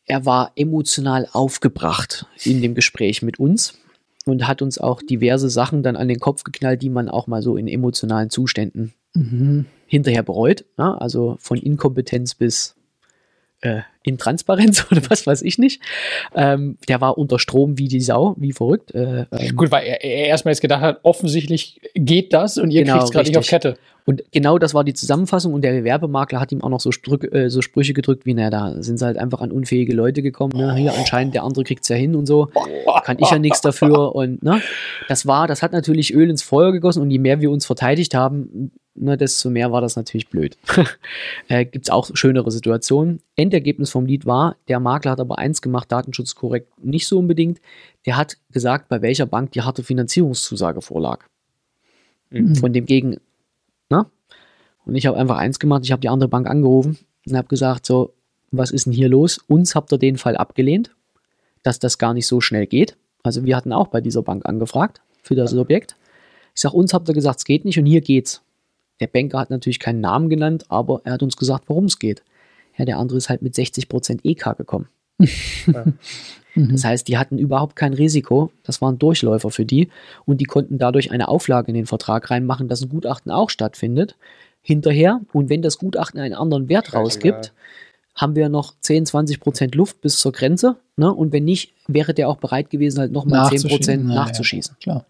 [0.06, 3.78] er war emotional aufgebracht in dem Gespräch mit uns
[4.24, 7.42] und hat uns auch diverse Sachen dann an den Kopf geknallt, die man auch mal
[7.42, 9.66] so in emotionalen Zuständen mhm.
[9.86, 10.64] hinterher bereut.
[10.78, 12.76] Ja, also von Inkompetenz bis
[13.62, 15.80] äh, Intransparenz oder was weiß ich nicht.
[16.34, 18.94] Ähm, der war unter Strom wie die Sau, wie verrückt.
[18.94, 22.82] Äh, ähm, Gut, weil er, er erstmal jetzt gedacht hat, offensichtlich geht das und ihr
[22.82, 23.78] genau, kriegt es gerade nicht auf Kette.
[24.04, 27.32] Und genau das war die Zusammenfassung und der Werbemakler hat ihm auch noch so, Strück,
[27.32, 30.54] äh, so Sprüche gedrückt, wie, naja, da sind sie halt einfach an unfähige Leute gekommen.
[30.56, 30.74] Ne?
[30.74, 32.48] Hier anscheinend, der andere kriegt es ja hin und so.
[33.04, 34.14] Kann ich ja nichts dafür.
[34.16, 34.60] Und ne?
[35.08, 38.14] das war, das hat natürlich Öl ins Feuer gegossen und je mehr wir uns verteidigt
[38.14, 40.56] haben, ne, desto mehr war das natürlich blöd.
[41.48, 43.20] äh, Gibt es auch schönere Situationen.
[43.36, 47.60] Endergebnis vom Lied war, der Makler hat aber eins gemacht, datenschutzkorrekt nicht so unbedingt.
[48.06, 51.24] Der hat gesagt, bei welcher Bank die harte Finanzierungszusage vorlag.
[52.30, 52.56] Mhm.
[52.56, 53.18] Von dem Gegen
[53.92, 54.06] Ne?
[54.84, 57.86] Und ich habe einfach eins gemacht, ich habe die andere Bank angerufen und habe gesagt,
[57.86, 58.14] so,
[58.50, 59.38] was ist denn hier los?
[59.46, 60.90] Uns habt ihr den Fall abgelehnt,
[61.62, 62.96] dass das gar nicht so schnell geht.
[63.22, 65.96] Also wir hatten auch bei dieser Bank angefragt für das Objekt.
[66.54, 68.42] Ich sage, uns habt ihr gesagt, es geht nicht und hier geht's.
[69.02, 72.22] Der Banker hat natürlich keinen Namen genannt, aber er hat uns gesagt, worum es geht.
[72.78, 74.88] Ja, der andere ist halt mit 60% EK gekommen.
[75.66, 75.84] Ja.
[76.54, 76.72] Mhm.
[76.72, 78.52] Das heißt, die hatten überhaupt kein Risiko.
[78.62, 79.88] Das waren Durchläufer für die
[80.26, 84.16] und die konnten dadurch eine Auflage in den Vertrag reinmachen, dass ein Gutachten auch stattfindet.
[84.60, 87.54] Hinterher, und wenn das Gutachten einen anderen Wert rausgibt,
[88.14, 90.76] haben wir noch 10, 20 Prozent Luft bis zur Grenze.
[90.96, 91.10] Ne?
[91.10, 94.76] Und wenn nicht, wäre der auch bereit gewesen, halt nochmal 10 Prozent nachzuschießen.
[94.80, 95.06] Ja, klar.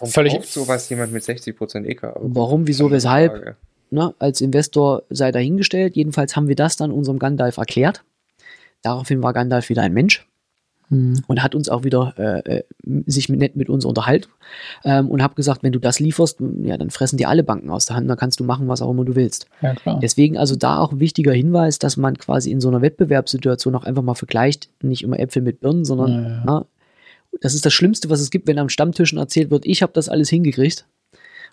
[0.00, 2.14] Warum Völlig sowas jemand mit 60 Prozent EK?
[2.20, 3.56] Warum, wieso, weshalb?
[3.90, 4.14] Ne?
[4.18, 5.96] Als Investor sei dahingestellt.
[5.96, 8.04] Jedenfalls haben wir das dann unserem Gandalf erklärt.
[8.82, 10.26] Daraufhin war Gandalf wieder ein Mensch
[10.88, 11.22] hm.
[11.26, 12.62] und hat uns auch wieder äh, äh
[13.06, 14.30] sich nett mit uns unterhalten
[14.82, 17.84] ähm, und habe gesagt, wenn du das lieferst, ja, dann fressen dir alle Banken aus
[17.84, 19.46] der Hand, dann kannst du machen, was auch immer du willst.
[19.60, 23.74] Ja, Deswegen also da auch ein wichtiger Hinweis, dass man quasi in so einer Wettbewerbssituation
[23.74, 26.42] auch einfach mal vergleicht, nicht immer Äpfel mit Birnen, sondern ja, ja.
[26.46, 26.66] Na,
[27.40, 30.08] das ist das Schlimmste, was es gibt, wenn am Stammtischen erzählt wird, ich habe das
[30.08, 30.86] alles hingekriegt.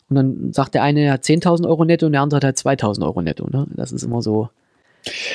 [0.09, 2.57] Und dann sagt der eine, er hat 10.000 Euro netto und der andere hat halt
[2.57, 3.47] 2.000 Euro netto.
[3.49, 3.65] Ne?
[3.75, 4.49] Das ist immer so,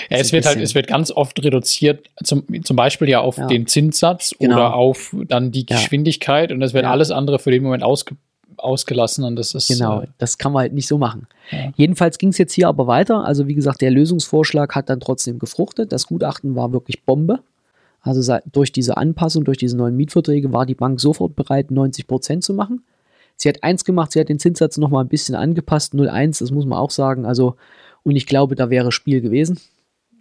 [0.09, 3.47] ja, es wird halt, es wird ganz oft reduziert, zum, zum Beispiel ja auf ja.
[3.47, 4.57] den Zinssatz genau.
[4.57, 6.55] oder auf dann die Geschwindigkeit ja.
[6.55, 8.17] und das wird alles andere für den Moment ausge,
[8.57, 9.69] ausgelassen und das ist.
[9.69, 11.27] Genau, äh, das kann man halt nicht so machen.
[11.77, 13.25] Jedenfalls ging es jetzt hier aber weiter.
[13.25, 15.93] Also wie gesagt, der Lösungsvorschlag hat dann trotzdem gefruchtet.
[15.93, 17.41] Das Gutachten war wirklich Bombe.
[18.01, 22.45] Also durch diese Anpassung, durch diese neuen Mietverträge war die Bank sofort bereit, 90 Prozent
[22.45, 22.85] zu machen.
[23.37, 26.51] Sie hat eins gemacht, sie hat den Zinssatz noch mal ein bisschen angepasst, 0,1, das
[26.51, 27.25] muss man auch sagen.
[27.25, 27.57] Also,
[28.03, 29.59] und ich glaube, da wäre Spiel gewesen.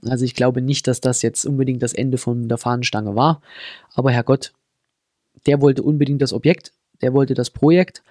[0.07, 3.41] Also ich glaube nicht, dass das jetzt unbedingt das Ende von der Fahnenstange war.
[3.93, 4.53] Aber Herrgott,
[5.45, 8.03] der wollte unbedingt das Objekt, der wollte das Projekt.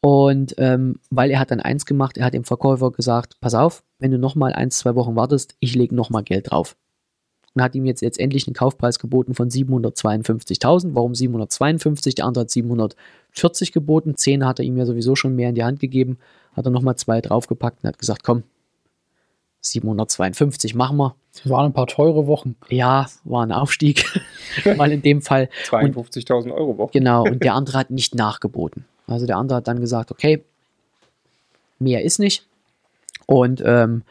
[0.00, 3.82] Und ähm, weil er hat dann eins gemacht, er hat dem Verkäufer gesagt, pass auf,
[3.98, 6.76] wenn du noch mal eins, zwei Wochen wartest, ich lege noch mal Geld drauf.
[7.56, 10.90] Und hat ihm jetzt letztendlich einen Kaufpreis geboten von 752.000.
[10.92, 12.14] Warum 752?
[12.14, 14.14] Der andere hat 740 geboten.
[14.14, 16.18] 10 hat er ihm ja sowieso schon mehr in die Hand gegeben.
[16.52, 18.42] Hat er noch mal zwei draufgepackt und hat gesagt, komm,
[19.62, 21.16] 752 machen wir.
[21.32, 22.56] Es waren ein paar teure Wochen.
[22.68, 24.04] Ja, war ein Aufstieg.
[24.76, 25.48] Mal in dem Fall.
[25.64, 26.92] 52.000 Euro Woche.
[26.92, 28.84] Genau, und der andere hat nicht nachgeboten.
[29.06, 30.44] Also der andere hat dann gesagt, okay,
[31.78, 32.46] mehr ist nicht.
[33.26, 34.02] Und ähm,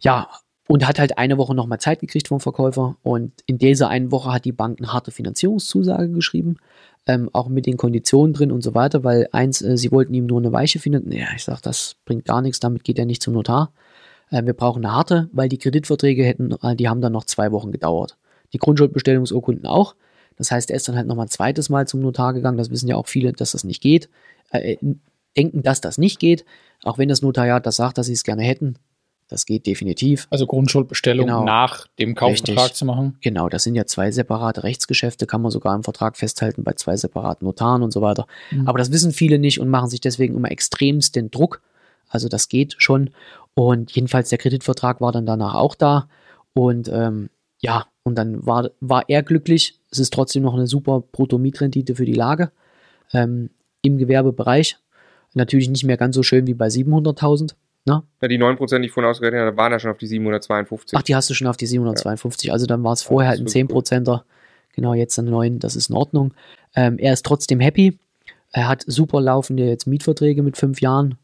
[0.00, 0.28] ja,
[0.68, 2.96] und hat halt eine Woche nochmal Zeit gekriegt vom Verkäufer.
[3.02, 6.58] Und in dieser einen Woche hat die Bank eine harte Finanzierungszusage geschrieben,
[7.06, 10.26] ähm, auch mit den Konditionen drin und so weiter, weil eins, äh, sie wollten ihm
[10.26, 11.18] nur eine weiche finanzieren.
[11.18, 13.72] Ja, ich sag, das bringt gar nichts, damit geht er nicht zum Notar.
[14.30, 17.50] Äh, wir brauchen eine harte, weil die Kreditverträge hätten, äh, die haben dann noch zwei
[17.50, 18.18] Wochen gedauert.
[18.52, 19.94] Die Grundschuldbestellungsurkunden auch.
[20.36, 22.58] Das heißt, er ist dann halt nochmal ein zweites Mal zum Notar gegangen.
[22.58, 24.10] Das wissen ja auch viele, dass das nicht geht.
[24.50, 24.76] Äh,
[25.34, 26.44] denken, dass das nicht geht.
[26.84, 28.76] Auch wenn das Notariat das sagt, dass sie es gerne hätten.
[29.28, 30.26] Das geht definitiv.
[30.30, 31.44] Also Grundschuldbestellung Genau.
[31.44, 32.74] nach dem Kaufvertrag Richtig.
[32.76, 33.18] zu machen.
[33.20, 36.96] Genau, das sind ja zwei separate Rechtsgeschäfte, kann man sogar im Vertrag festhalten bei zwei
[36.96, 38.26] separaten Notaren und so weiter.
[38.50, 38.66] Mhm.
[38.66, 41.60] Aber das wissen viele nicht und machen sich deswegen immer extremst den Druck.
[42.08, 43.10] Also das geht schon.
[43.54, 46.08] Und jedenfalls der Kreditvertrag war dann danach auch da.
[46.54, 47.28] Und ähm,
[47.60, 49.78] ja, und dann war, war er glücklich.
[49.90, 52.50] Es ist trotzdem noch eine super Bruttomietrendite für die Lage
[53.12, 53.50] ähm,
[53.82, 54.78] im Gewerbebereich.
[55.34, 57.52] Natürlich nicht mehr ganz so schön wie bei 700.000.
[57.88, 58.02] Ne?
[58.20, 60.98] Ja, die 9%, die ich vorhin ausgerechnet habe, waren ja schon auf die 752.
[60.98, 62.52] Ach, die hast du schon auf die 752.
[62.52, 64.24] Also dann war es vorher halt ein das ist wirklich 10%er.
[64.74, 66.34] Genau, jetzt ein 9, das ist in Ordnung.
[66.76, 67.98] Ähm, er ist trotzdem happy.
[68.52, 71.16] Er hat super laufende jetzt Mietverträge mit fünf Jahren.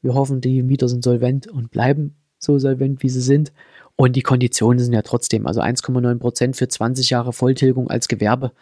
[0.00, 3.52] Wir hoffen, die Mieter sind solvent und bleiben so solvent, wie sie sind.
[3.94, 8.52] Und die Konditionen sind ja trotzdem, also 1,9% für 20 Jahre Volltilgung als Gewerbe.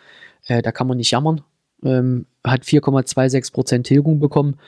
[0.44, 1.42] Äh, da kann man nicht jammern.
[1.82, 4.58] Ähm, hat 4,26% Tilgung bekommen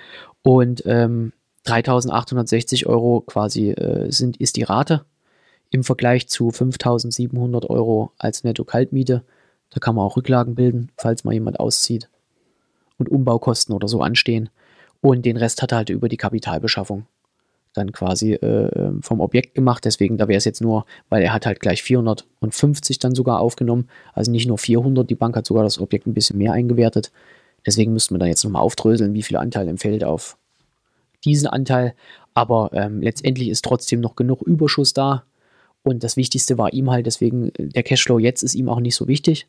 [0.42, 1.32] und ähm,
[1.66, 5.04] 3.860 Euro quasi äh, sind, ist die Rate
[5.70, 9.22] im Vergleich zu 5.700 Euro als Netto-Kaltmiete.
[9.70, 12.08] Da kann man auch Rücklagen bilden, falls mal jemand auszieht
[12.98, 14.50] und Umbaukosten oder so anstehen.
[15.00, 17.06] Und den Rest hat er halt über die Kapitalbeschaffung
[17.74, 19.84] dann quasi äh, ähm, vom Objekt gemacht.
[19.84, 23.88] Deswegen, da wäre es jetzt nur, weil er hat halt gleich 450 dann sogar aufgenommen.
[24.12, 27.12] Also nicht nur 400, die Bank hat sogar das Objekt ein bisschen mehr eingewertet.
[27.64, 30.36] Deswegen müssten wir dann jetzt nochmal aufdröseln, wie viel Anteil empfällt auf
[31.24, 31.94] diesen Anteil.
[32.34, 35.24] Aber ähm, letztendlich ist trotzdem noch genug Überschuss da.
[35.82, 38.94] Und das Wichtigste war ihm halt, deswegen, äh, der Cashflow jetzt ist ihm auch nicht
[38.94, 39.46] so wichtig.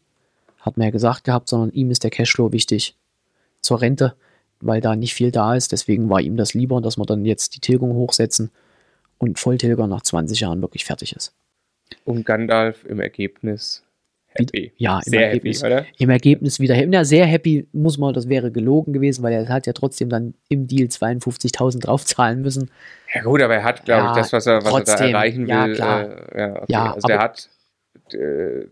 [0.60, 2.96] Hat man ja gesagt gehabt, sondern ihm ist der Cashflow wichtig
[3.62, 4.16] zur Rente,
[4.62, 5.72] weil da nicht viel da ist.
[5.72, 8.52] Deswegen war ihm das lieber, dass wir dann jetzt die Tilgung hochsetzen
[9.18, 11.34] und Volltilger nach 20 Jahren wirklich fertig ist.
[12.06, 13.84] Und Gandalf im Ergebnis
[14.36, 14.72] happy.
[14.78, 15.86] Ja, im Sehr Ergebnis, happy, oder?
[15.98, 16.94] im Ergebnis wieder happy.
[16.94, 20.34] Ja, sehr happy muss man, das wäre gelogen gewesen, weil er hat ja trotzdem dann
[20.50, 22.70] im Deal 52.000 draufzahlen müssen.
[23.14, 25.08] Ja gut, aber er hat, glaube Ja, ich, das, was er, was er da trotzdem.
[25.14, 25.50] erreichen will.
[25.50, 26.04] Ja, klar.
[26.36, 26.66] Äh, ja, okay.
[26.70, 27.50] Ja, also der aber- hat
[28.12, 28.66] äh,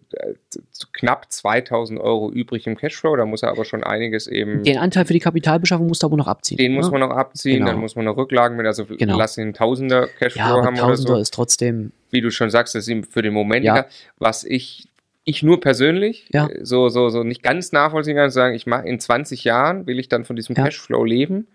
[0.94, 5.06] knapp 2000 Euro übrig im Cashflow, da muss er aber schon einiges eben, Den Anteil
[5.06, 6.58] für die Kapitalbeschaffung musst du aber noch abziehen.
[6.58, 6.92] den muss ne?
[7.00, 7.72] man noch abziehen, Genau.
[7.72, 9.18] dann muss man noch Rücklagen mit, also Genau.
[9.18, 11.22] lass ihn Tausender Cashflow Ja, haben oder Tausender so.
[11.22, 13.86] ist trotzdem, Wie du schon sagst, das ist ihm für den Moment Ja.
[14.18, 14.90] Was ich,
[15.24, 16.48] ich nur persönlich Ja.
[16.48, 20.00] äh, so, so, so nicht ganz nachvollziehen kann, sagen, ich mache in 20 Jahren, will
[20.00, 20.64] ich dann von diesem Ja.
[20.66, 21.48] Cashflow leben.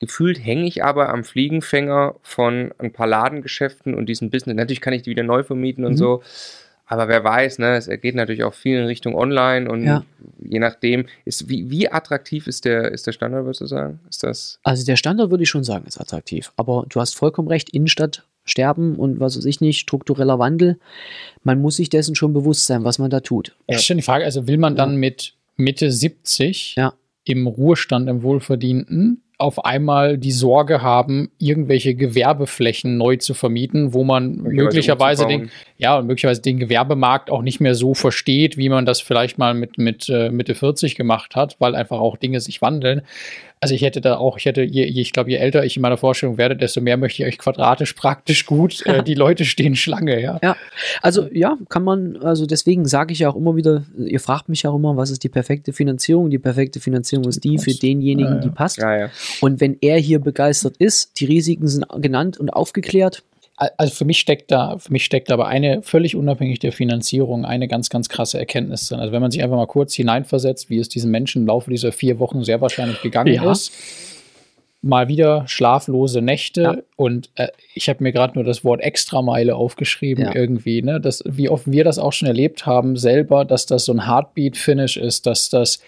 [0.00, 4.56] Gefühlt hänge ich aber am Fliegenfänger von ein paar Ladengeschäften und diesem Business.
[4.56, 5.96] Natürlich kann ich die wieder neu vermieten und Mhm.
[5.96, 6.22] so.
[6.92, 10.04] Aber wer weiß, ne, es geht natürlich auch viel in Richtung Online und Ja.
[10.38, 13.98] je nachdem, ist, wie, wie attraktiv ist der, ist der Standard, würdest du sagen?
[14.10, 14.58] Ist das?
[14.62, 16.52] also der Standard würde ich schon sagen, ist attraktiv.
[16.56, 20.78] Aber du hast vollkommen recht, Innenstadt sterben und was weiß ich nicht, struktureller Wandel.
[21.44, 23.56] Man muss sich dessen schon bewusst sein, was man da tut.
[23.70, 23.76] Ja.
[23.76, 26.92] Ist schon die Frage, also will man dann mit Mitte 70 Ja.
[27.24, 34.04] im Ruhestand, im Wohlverdienten, auf einmal die Sorge haben, irgendwelche Gewerbeflächen neu zu vermieten, wo
[34.04, 38.86] man möglicherweise den, ja, und möglicherweise den Gewerbemarkt auch nicht mehr so versteht, wie man
[38.86, 42.62] das vielleicht mal mit, mit äh, Mitte 40 gemacht hat, weil einfach auch Dinge sich
[42.62, 43.02] wandeln.
[43.62, 45.96] Also ich hätte da auch, ich hätte, je, ich glaube, je älter ich in meiner
[45.96, 48.84] Vorstellung werde, desto mehr möchte ich euch quadratisch praktisch gut.
[48.86, 50.40] Äh, die Leute stehen Schlange, ja.
[50.42, 50.56] Ja,
[51.00, 54.64] also ja, kann man, also deswegen sage ich ja auch immer wieder, ihr fragt mich
[54.64, 56.28] ja auch immer, was ist die perfekte Finanzierung?
[56.28, 58.40] Die perfekte Finanzierung ist die für denjenigen, Ja, ja.
[58.40, 58.78] die passt.
[58.78, 59.10] Ja, ja.
[59.40, 63.22] Und wenn er hier begeistert ist, die Risiken sind genannt und aufgeklärt,
[63.56, 67.68] also für mich steckt da, für mich steckt aber eine völlig unabhängig der Finanzierung eine
[67.68, 69.00] ganz, ganz krasse Erkenntnis drin.
[69.00, 71.92] Also wenn man sich einfach mal kurz hineinversetzt, wie es diesen Menschen im Laufe dieser
[71.92, 73.50] vier Wochen sehr wahrscheinlich gegangen ja.
[73.50, 73.72] ist.
[74.84, 76.76] Mal wieder schlaflose Nächte ja.
[76.96, 80.34] und äh, ich habe mir gerade nur das Wort Extrameile aufgeschrieben ja.
[80.34, 81.00] irgendwie, ne?
[81.00, 84.96] Das, wie oft wir das auch schon erlebt haben, selber, dass das so ein Heartbeat-Finish
[84.96, 85.80] ist, dass das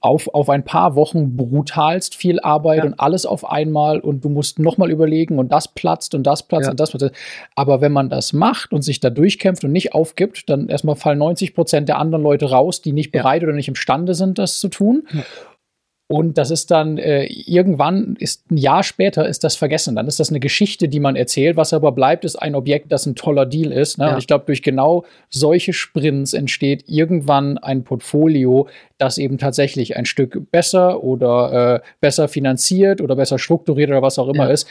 [0.00, 2.84] auf, auf ein paar Wochen brutalst viel Arbeit ja.
[2.84, 6.66] und alles auf einmal und du musst nochmal überlegen und das platzt und das platzt
[6.66, 6.70] ja.
[6.70, 7.10] und das platzt.
[7.56, 11.18] Aber wenn man das macht und sich da durchkämpft und nicht aufgibt, dann erstmal fallen
[11.18, 13.48] 90 Prozent der anderen Leute raus, die nicht bereit ja.
[13.48, 15.06] oder nicht imstande sind, das zu tun.
[16.10, 19.94] Und das ist dann äh, irgendwann, ist ein Jahr später, ist das vergessen.
[19.94, 21.58] Dann ist das eine Geschichte, die man erzählt.
[21.58, 23.98] Was aber bleibt, ist ein Objekt, das ein toller Deal ist.
[23.98, 24.06] Ne?
[24.06, 24.12] Ja.
[24.12, 30.06] Und ich glaube, durch genau solche Sprints entsteht irgendwann ein Portfolio, das eben tatsächlich ein
[30.06, 34.52] Stück besser oder äh, besser finanziert oder besser strukturiert oder was auch immer ja.
[34.52, 34.66] ist,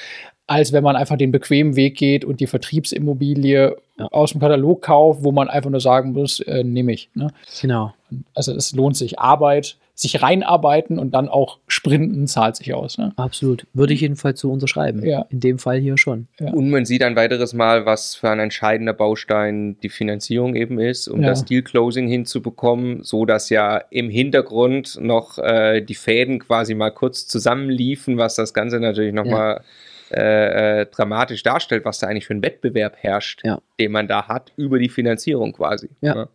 [0.48, 4.06] als wenn man einfach den bequemen Weg geht und die Vertriebsimmobilie ja.
[4.08, 7.10] aus dem Katalog kauft, wo man einfach nur sagen muss, äh, nehme ich.
[7.14, 7.28] Ne?
[7.62, 7.94] Genau.
[8.34, 9.20] Also es lohnt sich.
[9.20, 13.00] Arbeit sich reinarbeiten und dann auch sprinten zahlt sich aus.
[13.00, 13.14] Ne?
[13.16, 13.66] Absolut.
[13.74, 15.04] Würde ich jedenfalls so unterschreiben.
[15.04, 15.26] Ja.
[15.32, 16.28] In dem Fall hier schon.
[16.40, 16.54] Ja.
[16.54, 21.08] Und man sieht ein weiteres Mal, was für ein entscheidender Baustein die Finanzierung eben ist,
[21.08, 21.30] um ja.
[21.30, 27.26] das Deal-Closing hinzubekommen, so dass ja im Hintergrund noch äh, die Fäden quasi mal kurz
[27.26, 29.62] zusammenliefen, was das Ganze natürlich nochmal ja.
[30.10, 33.44] Äh, dramatisch darstellt, was da eigentlich für ein Wettbewerb herrscht,
[33.80, 35.90] den man da hat über die Finanzierung quasi.
[36.02, 36.28] Ja.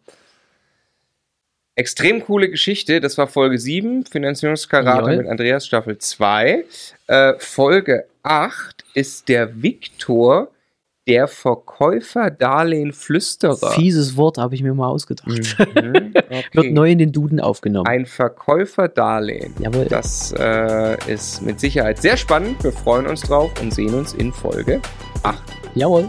[1.75, 6.65] Extrem coole Geschichte, das war Folge 7, Finanzierungskarate mit Andreas Staffel 2.
[7.07, 10.51] Äh, Folge 8 ist der Viktor,
[11.07, 13.73] der Verkäufer-Darlehen-Flüsterer.
[13.73, 15.27] Fieses Wort habe ich mir mal ausgedacht.
[15.27, 16.13] Mhm, okay.
[16.53, 17.87] Wird neu in den Duden aufgenommen.
[17.87, 19.53] Ein Verkäufer-Darlehen.
[19.59, 19.85] Jawohl.
[19.87, 22.63] Das äh, ist mit Sicherheit sehr spannend.
[22.63, 24.81] Wir freuen uns drauf und sehen uns in Folge
[25.23, 25.43] 8.
[25.75, 26.09] Jawohl.